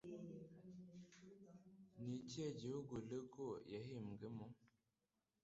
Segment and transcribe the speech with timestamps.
[2.01, 4.45] Ni ikihe gihugu Lego yahimbwemo